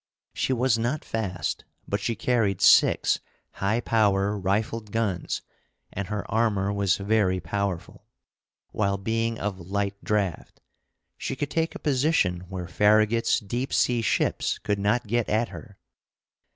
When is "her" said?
6.07-6.25, 15.49-15.77